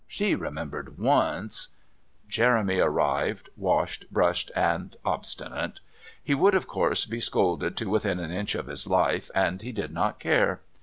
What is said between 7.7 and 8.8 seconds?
to within an inch of